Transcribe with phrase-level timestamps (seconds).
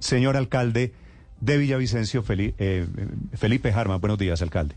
[0.00, 0.92] Señor alcalde
[1.40, 2.86] de Villavicencio, eh,
[3.34, 3.98] Felipe Jarma.
[3.98, 4.74] Buenos días, alcalde.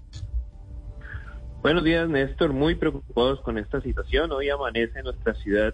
[1.64, 2.54] Buenos días, Néstor.
[2.54, 4.32] Muy preocupados con esta situación.
[4.32, 5.74] Hoy amanece nuestra ciudad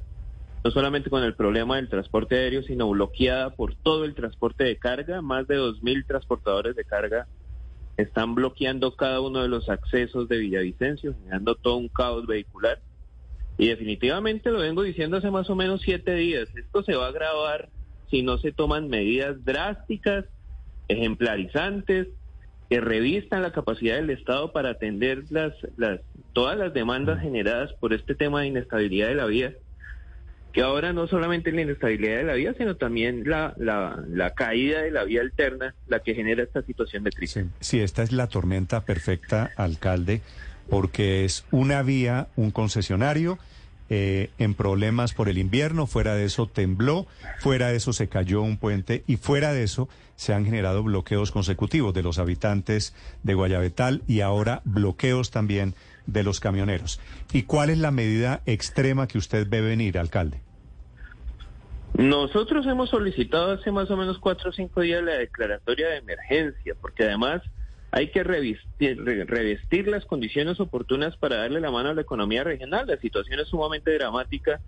[0.63, 4.77] no solamente con el problema del transporte aéreo, sino bloqueada por todo el transporte de
[4.77, 5.21] carga.
[5.21, 7.27] Más de 2.000 transportadores de carga
[7.97, 12.79] están bloqueando cada uno de los accesos de Villavicencio, generando todo un caos vehicular.
[13.57, 16.47] Y definitivamente lo vengo diciendo hace más o menos siete días.
[16.55, 17.69] Esto se va a agravar
[18.09, 20.25] si no se toman medidas drásticas,
[20.87, 22.07] ejemplarizantes,
[22.69, 26.01] que revistan la capacidad del Estado para atender las, las,
[26.33, 29.53] todas las demandas generadas por este tema de inestabilidad de la vía,
[30.51, 34.91] que ahora no solamente la inestabilidad de la vía, sino también la, la, caída de
[34.91, 37.45] la vía alterna, la que genera esta situación de crisis.
[37.59, 40.21] sí, esta es la tormenta perfecta, alcalde,
[40.69, 43.39] porque es una vía, un concesionario,
[43.89, 47.07] eh, en problemas por el invierno, fuera de eso tembló,
[47.39, 51.31] fuera de eso se cayó un puente y fuera de eso se han generado bloqueos
[51.31, 55.73] consecutivos de los habitantes de Guayabetal y ahora bloqueos también
[56.05, 56.99] de los camioneros.
[57.31, 60.41] ¿Y cuál es la medida extrema que usted ve venir, alcalde?
[61.97, 66.75] Nosotros hemos solicitado hace más o menos cuatro o cinco días la declaratoria de emergencia,
[66.79, 67.41] porque además
[67.97, 72.85] hay que revestir, las condiciones oportunas para darle la mano a la economía regional.
[72.85, 74.61] La situación es sumamente dramática.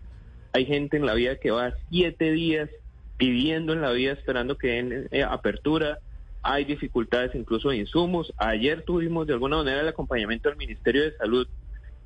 [0.51, 2.71] Hay gente en la vía que va siete días
[3.17, 5.99] pidiendo en la vía, esperando que den eh, apertura.
[6.41, 8.33] Hay dificultades incluso de insumos.
[8.35, 11.47] Ayer tuvimos de alguna manera el acompañamiento del Ministerio de Salud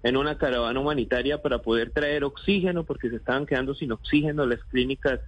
[0.04, 4.62] en una caravana humanitaria para poder traer oxígeno porque se estaban quedando sin oxígeno las
[4.66, 5.22] clínicas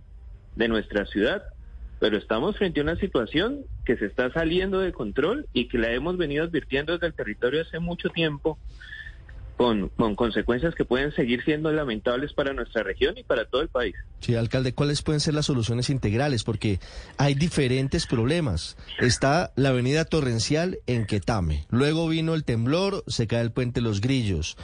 [0.57, 1.54] de nuestra ciudad
[1.99, 5.91] pero estamos frente a una situación que se está saliendo de control y que la
[5.91, 8.59] hemos venido advirtiendo desde el territorio hace mucho tiempo,
[9.57, 13.69] con, con consecuencias que pueden seguir siendo lamentables para nuestra región y para todo el
[13.69, 13.95] país.
[14.19, 16.43] Sí, alcalde, ¿cuáles pueden ser las soluciones integrales?
[16.43, 16.79] Porque
[17.17, 18.77] hay diferentes problemas.
[18.99, 21.65] Está la avenida Torrencial en Quetame.
[21.69, 24.57] Luego vino el temblor, se cae el puente Los Grillos.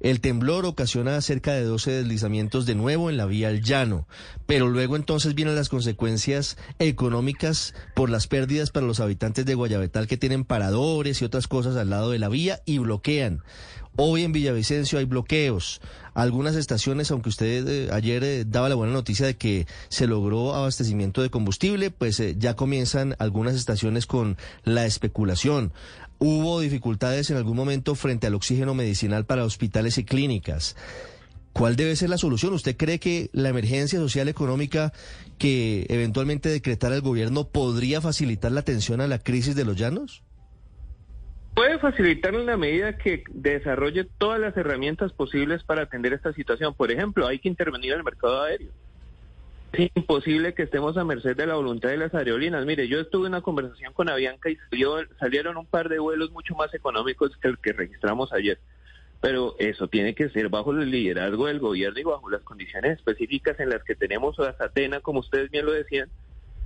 [0.00, 4.06] El temblor ocasiona cerca de 12 deslizamientos de nuevo en la vía al llano.
[4.44, 10.06] Pero luego entonces vienen las consecuencias económicas por las pérdidas para los habitantes de Guayabetal
[10.06, 13.42] que tienen paradores y otras cosas al lado de la vía y bloquean.
[13.96, 15.80] Hoy en Villavicencio hay bloqueos.
[16.14, 20.52] Algunas estaciones, aunque usted eh, ayer eh, daba la buena noticia de que se logró
[20.52, 25.72] abastecimiento de combustible, pues eh, ya comienzan algunas estaciones con la especulación.
[26.18, 30.74] Hubo dificultades en algún momento frente al oxígeno medicinal para hospitales y clínicas.
[31.52, 32.52] ¿Cuál debe ser la solución?
[32.52, 34.92] ¿Usted cree que la emergencia social económica
[35.38, 40.24] que eventualmente decretara el gobierno podría facilitar la atención a la crisis de los llanos?
[41.54, 46.74] Puede facilitar en la medida que desarrolle todas las herramientas posibles para atender esta situación.
[46.74, 48.70] Por ejemplo, hay que intervenir en el mercado aéreo.
[49.72, 52.64] Es imposible que estemos a merced de la voluntad de las aerolíneas.
[52.64, 54.56] Mire, yo estuve en una conversación con Avianca y
[55.18, 58.58] salieron un par de vuelos mucho más económicos que el que registramos ayer.
[59.20, 63.58] Pero eso tiene que ser bajo el liderazgo del gobierno y bajo las condiciones específicas
[63.58, 66.08] en las que tenemos a Satena, como ustedes bien lo decían,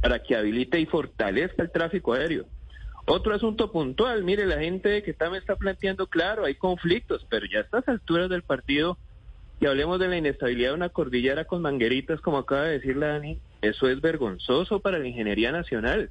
[0.02, 2.46] para que habilite y fortalezca el tráfico aéreo.
[3.10, 7.46] Otro asunto puntual, mire, la gente que está me está planteando, claro, hay conflictos, pero
[7.46, 8.98] ya a estas alturas del partido,
[9.60, 13.08] y hablemos de la inestabilidad de una cordillera con mangueritas, como acaba de decir la
[13.08, 16.10] Dani, eso es vergonzoso para la ingeniería nacional.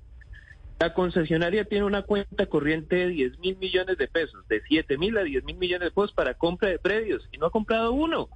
[0.79, 5.19] La concesionaria tiene una cuenta corriente de 10 mil millones de pesos, de 7 mil
[5.19, 8.27] a 10 mil millones de pesos para compra de predios, y no ha comprado uno.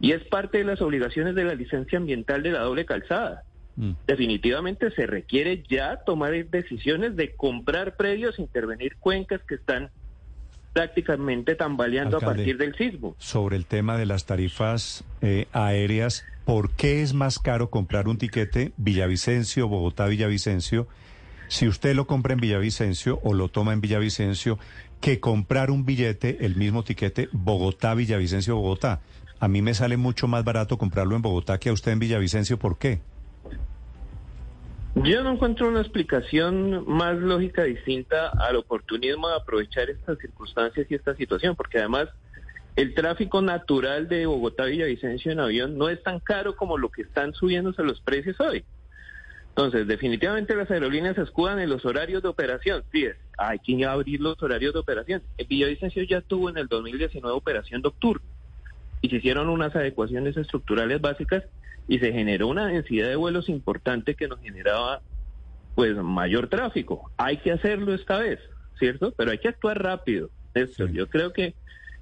[0.00, 3.44] Y es parte de las obligaciones de la licencia ambiental de la doble calzada.
[3.76, 3.92] Mm.
[4.06, 9.90] Definitivamente se requiere ya tomar decisiones de comprar predios, intervenir cuencas que están
[10.72, 13.14] prácticamente tambaleando a partir del sismo.
[13.18, 18.18] Sobre el tema de las tarifas eh, aéreas, ¿por qué es más caro comprar un
[18.18, 20.88] tiquete Villavicencio, Bogotá-Villavicencio,
[21.46, 24.58] si usted lo compra en Villavicencio o lo toma en Villavicencio,
[25.00, 29.00] que comprar un billete, el mismo tiquete Bogotá-Villavicencio-Bogotá?
[29.38, 32.58] A mí me sale mucho más barato comprarlo en Bogotá que a usted en Villavicencio,
[32.58, 33.00] ¿por qué?
[34.96, 40.94] Yo no encuentro una explicación más lógica distinta al oportunismo de aprovechar estas circunstancias y
[40.94, 42.08] esta situación, porque además
[42.76, 47.34] el tráfico natural de Bogotá-Villavicencio en avión no es tan caro como lo que están
[47.34, 48.64] subiéndose los precios hoy.
[49.48, 52.84] Entonces, definitivamente las aerolíneas escudan en los horarios de operación.
[52.92, 55.22] Sí, hay que abrir los horarios de operación.
[55.38, 58.26] El Villavicencio ya tuvo en el 2019 operación nocturna
[59.00, 61.44] y se hicieron unas adecuaciones estructurales básicas
[61.88, 65.02] y se generó una densidad de vuelos importante que nos generaba
[65.74, 67.10] pues mayor tráfico.
[67.16, 68.38] Hay que hacerlo esta vez,
[68.78, 69.12] ¿cierto?
[69.16, 70.30] Pero hay que actuar rápido.
[70.54, 71.54] Esto, Yo creo que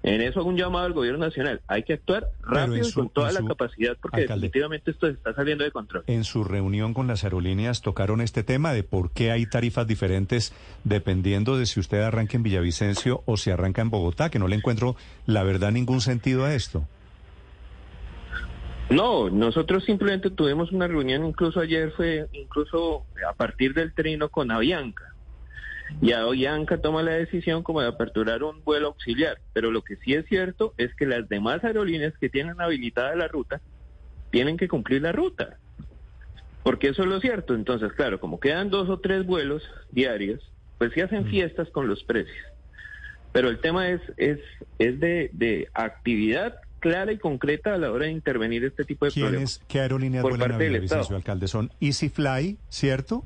[0.04, 1.60] En eso hago un llamado al gobierno nacional.
[1.68, 5.70] Hay que actuar rápido y con toda la capacidad porque definitivamente esto está saliendo de
[5.70, 6.02] control.
[6.08, 10.52] En su reunión con las aerolíneas tocaron este tema de por qué hay tarifas diferentes
[10.82, 14.56] dependiendo de si usted arranca en Villavicencio o si arranca en Bogotá, que no le
[14.56, 16.84] encuentro la verdad ningún sentido a esto.
[18.90, 24.50] No, nosotros simplemente tuvimos una reunión, incluso ayer fue incluso a partir del trino con
[24.50, 25.12] Avianca
[26.00, 29.38] y Avianca toma la decisión como de aperturar un vuelo auxiliar.
[29.52, 33.28] Pero lo que sí es cierto es que las demás aerolíneas que tienen habilitada la
[33.28, 33.60] ruta
[34.30, 35.58] tienen que cumplir la ruta.
[36.62, 37.54] Porque eso es lo cierto.
[37.54, 40.40] Entonces, claro, como quedan dos o tres vuelos diarios,
[40.78, 41.30] pues sí hacen mm.
[41.30, 42.46] fiestas con los precios.
[43.32, 44.38] Pero el tema es, es,
[44.78, 49.12] es de, de actividad clara y concreta a la hora de intervenir este tipo de
[49.12, 49.62] problemas.
[49.68, 51.46] ¿Qué aerolíneas vuelan a Villavicencio, alcalde?
[51.46, 53.24] Son EasyFly, ¿cierto?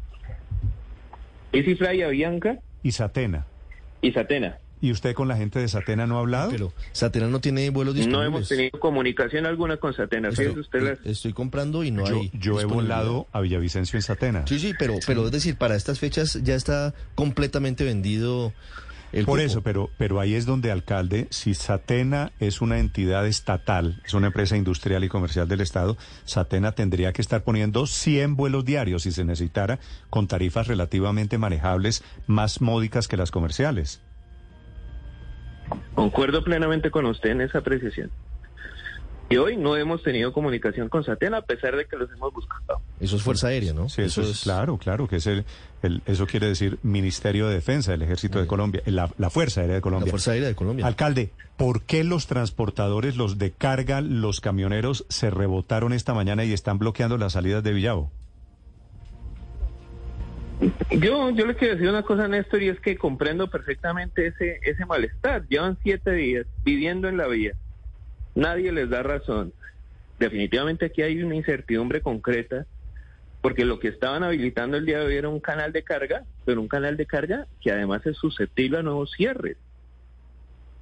[1.53, 2.61] EasyFly, Avianca.
[2.83, 3.47] Y Satena.
[4.03, 4.59] Y Satena.
[4.83, 6.51] ¿Y usted con la gente de Satena no ha hablado?
[6.51, 8.31] Pero Satena no tiene vuelos disponibles.
[8.31, 10.29] No hemos tenido comunicación alguna con Satena.
[10.29, 12.31] Estoy, usted estoy comprando y no hay.
[12.35, 14.47] Yo he volado a Villavicencio en Satena.
[14.47, 18.53] Sí, sí, pero, pero es decir, para estas fechas ya está completamente vendido
[19.25, 24.15] por eso, pero, pero ahí es donde, alcalde, si Satena es una entidad estatal, es
[24.15, 29.03] una empresa industrial y comercial del Estado, Satena tendría que estar poniendo 100 vuelos diarios
[29.03, 29.79] si se necesitara,
[30.11, 34.01] con tarifas relativamente manejables, más módicas que las comerciales.
[35.95, 38.11] Concuerdo plenamente con usted en esa apreciación.
[39.29, 42.81] Y hoy no hemos tenido comunicación con Satena a pesar de que los hemos buscado.
[43.01, 43.89] Eso es Fuerza Aérea, ¿no?
[43.89, 45.45] Sí, eso, es, claro, claro, que es el,
[46.07, 50.07] eso quiere decir Ministerio de Defensa del Ejército de Colombia, la, Fuerza Aérea de Colombia.
[50.07, 50.87] La Fuerza Aérea de Colombia.
[50.87, 56.53] Alcalde, ¿por qué los transportadores, los de carga, los camioneros se rebotaron esta mañana y
[56.53, 58.13] están bloqueando las salidas de Villavo?
[60.91, 64.87] Yo, yo le quiero decir una cosa, Néstor, y es que comprendo perfectamente ese, ese
[64.87, 65.47] malestar.
[65.49, 67.55] Llevan siete días viviendo en la vía
[68.37, 69.55] Nadie les da razón.
[70.19, 72.67] Definitivamente aquí hay una incertidumbre concreta,
[73.41, 76.61] porque lo que estaban habilitando el día de hoy era un canal de carga, pero
[76.61, 79.57] un canal de carga que además es susceptible a nuevos cierres.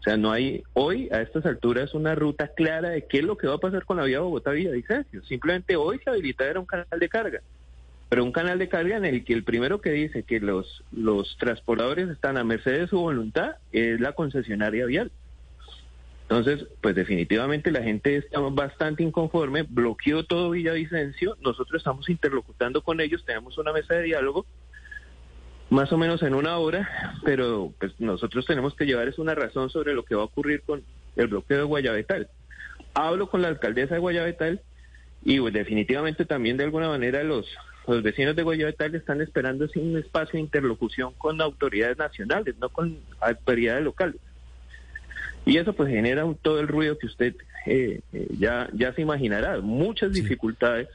[0.01, 3.39] O sea, no hay hoy a estas alturas una ruta clara de qué es lo
[3.39, 5.23] que va a pasar con la vía Bogotá-Villavicencio.
[5.23, 7.41] Simplemente hoy se habilita era un canal de carga,
[8.09, 11.37] pero un canal de carga en el que el primero que dice que los, los
[11.39, 15.13] transportadores están a merced de su voluntad es la concesionaria vial.
[16.29, 23.01] Entonces, pues definitivamente la gente está bastante inconforme, bloqueó todo Villavicencio, nosotros estamos interlocutando con
[23.01, 24.47] ellos, tenemos una mesa de diálogo,
[25.69, 29.69] más o menos en una hora, pero pues nosotros tenemos que llevar es una razón
[29.69, 30.83] sobre lo que va a ocurrir con
[31.17, 32.29] el bloqueo de Guayabetal.
[32.95, 34.63] Hablo con la alcaldesa de Guayabetal
[35.25, 37.47] y pues, definitivamente también de alguna manera los,
[37.87, 42.99] los vecinos de Guayabetal están esperando un espacio de interlocución con autoridades nacionales, no con
[43.21, 44.21] autoridades locales.
[45.47, 47.35] Y eso pues genera todo el ruido que usted
[47.67, 50.89] eh, eh, ya, ya se imaginará, muchas dificultades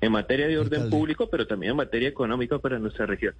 [0.00, 3.34] en materia de orden público, pero también en materia económica para nuestra región.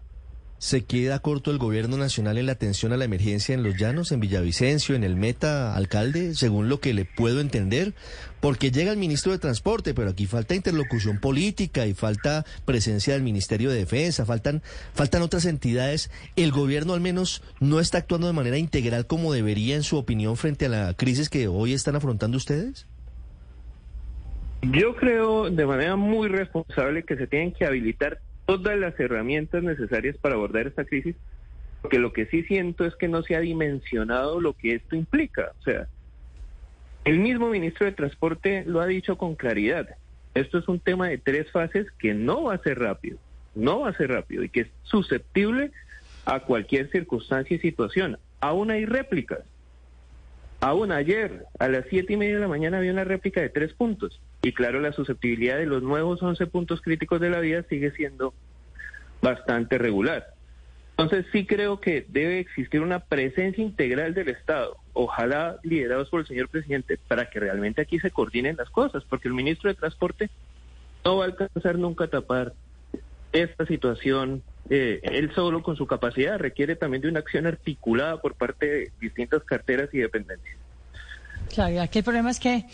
[0.65, 4.13] ¿Se queda corto el gobierno nacional en la atención a la emergencia en los llanos,
[4.13, 7.93] en Villavicencio, en el Meta, alcalde, según lo que le puedo entender?
[8.41, 13.23] Porque llega el ministro de Transporte, pero aquí falta interlocución política y falta presencia del
[13.23, 14.63] Ministerio de Defensa, faltan,
[14.95, 16.11] faltan otras entidades.
[16.35, 20.39] ¿El gobierno al menos no está actuando de manera integral como debería, en su opinión,
[20.39, 22.87] frente a la crisis que hoy están afrontando ustedes?
[24.63, 30.17] Yo creo de manera muy responsable que se tienen que habilitar todas las herramientas necesarias
[30.17, 31.17] para abordar esta crisis,
[31.83, 35.53] porque lo que sí siento es que no se ha dimensionado lo que esto implica.
[35.61, 35.87] O sea,
[37.05, 39.89] el mismo ministro de Transporte lo ha dicho con claridad.
[40.35, 43.19] Esto es un tema de tres fases que no va a ser rápido,
[43.55, 45.71] no va a ser rápido y que es susceptible
[46.25, 48.19] a cualquier circunstancia y situación.
[48.41, 49.41] Aún hay réplicas.
[50.61, 53.75] Aún ayer, a las siete y media de la mañana, había una réplica de tres
[53.75, 54.21] puntos.
[54.45, 58.35] Y claro, la susceptibilidad de los nuevos 11 puntos críticos de la vida sigue siendo
[59.23, 60.35] bastante regular.
[60.91, 66.27] Entonces sí creo que debe existir una presencia integral del Estado, ojalá liderados por el
[66.27, 70.29] señor presidente, para que realmente aquí se coordinen las cosas, porque el ministro de Transporte
[71.07, 72.53] no va a alcanzar nunca a tapar
[73.33, 74.43] esta situación.
[74.69, 78.93] Eh, él solo con su capacidad requiere también de una acción articulada por parte de
[79.01, 80.59] distintas carteras y dependencias.
[81.55, 82.65] Claro, aquí el problema es que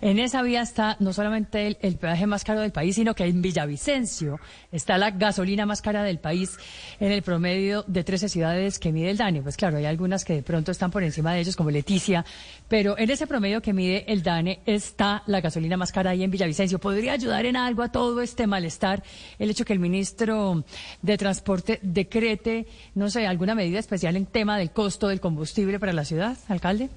[0.00, 3.40] en esa vía está no solamente el, peaje más caro del país, sino que en
[3.40, 4.40] Villavicencio
[4.72, 6.56] está la gasolina más cara del país
[6.98, 9.40] en el promedio de 13 ciudades que mide el DANE.
[9.40, 12.24] Pues claro, hay algunas que de pronto están por encima de ellos, como Leticia,
[12.66, 16.32] pero en ese promedio que mide el DANE está la gasolina más cara ahí en
[16.32, 16.80] Villavicencio.
[16.80, 19.04] ¿Podría ayudar en algo a todo este malestar
[19.38, 20.64] el hecho que el ministro
[21.02, 25.92] de Transporte decrete, no sé, alguna medida especial en tema del costo del combustible para
[25.92, 26.90] la ciudad, alcalde?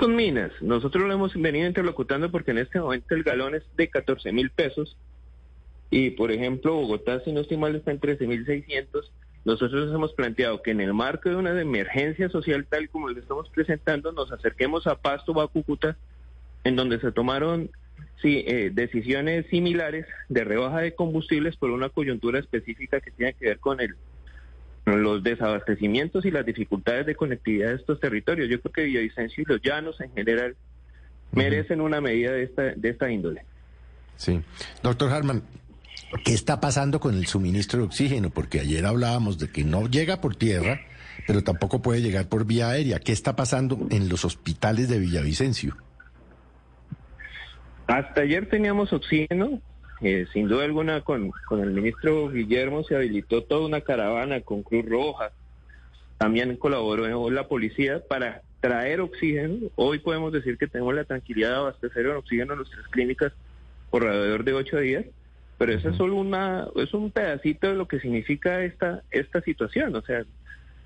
[0.00, 3.90] Con minas, nosotros lo hemos venido interlocutando porque en este momento el galón es de
[3.90, 4.96] 14 mil pesos
[5.90, 9.12] y, por ejemplo, Bogotá, si no estoy mal, está en 13 mil 600.
[9.44, 13.20] Nosotros nos hemos planteado que en el marco de una emergencia social tal como le
[13.20, 15.98] estamos presentando, nos acerquemos a Pasto o a Cúcuta,
[16.64, 17.68] en donde se tomaron
[18.22, 23.48] sí, eh, decisiones similares de rebaja de combustibles por una coyuntura específica que tiene que
[23.48, 23.96] ver con el
[24.96, 28.48] los desabastecimientos y las dificultades de conectividad de estos territorios.
[28.48, 30.56] Yo creo que Villavicencio y los llanos en general
[31.32, 33.44] merecen una medida de esta, de esta índole.
[34.16, 34.40] Sí.
[34.82, 35.42] Doctor Harman,
[36.24, 38.30] ¿qué está pasando con el suministro de oxígeno?
[38.30, 40.80] Porque ayer hablábamos de que no llega por tierra,
[41.26, 42.98] pero tampoco puede llegar por vía aérea.
[42.98, 45.76] ¿Qué está pasando en los hospitales de Villavicencio?
[47.86, 49.60] Hasta ayer teníamos oxígeno,
[50.02, 54.62] eh, sin duda alguna con, con el ministro Guillermo se habilitó toda una caravana con
[54.62, 55.30] Cruz Roja,
[56.16, 59.70] también colaboró la policía para traer oxígeno.
[59.76, 63.32] Hoy podemos decir que tenemos la tranquilidad de abastecer el oxígeno en nuestras clínicas
[63.90, 65.04] por alrededor de ocho días,
[65.58, 69.94] pero eso es solo una, es un pedacito de lo que significa esta, esta situación.
[69.96, 70.24] O sea,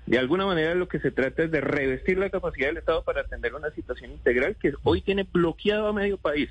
[0.05, 3.21] de alguna manera lo que se trata es de revestir la capacidad del Estado para
[3.21, 6.49] atender una situación integral que hoy tiene bloqueado a medio país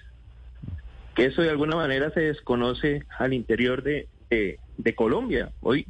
[1.14, 4.08] que eso de alguna manera se desconoce al interior de,
[4.96, 5.52] Colombia.
[5.60, 5.86] Hoy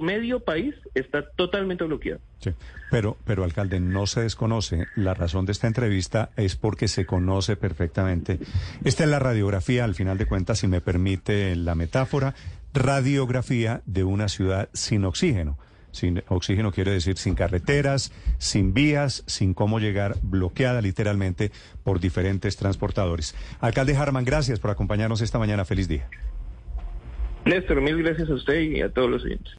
[0.00, 2.20] medio país está totalmente bloqueado.
[2.40, 2.50] Sí,
[2.90, 4.86] pero, pero alcalde, no se desconoce.
[4.96, 8.38] La razón de esta entrevista es porque se conoce perfectamente.
[8.84, 12.34] Esta es la radiografía, al final de cuentas, si me permite la metáfora,
[12.74, 15.58] radiografía de una ciudad sin oxígeno.
[15.96, 21.52] Sin oxígeno quiere decir sin carreteras, sin vías, sin cómo llegar, bloqueada literalmente
[21.84, 23.34] por diferentes transportadores.
[23.60, 25.64] Alcalde Harman, gracias por acompañarnos esta mañana.
[25.64, 26.06] Feliz día.
[27.46, 29.54] Néstor, mil gracias a usted y a todos los oyentes.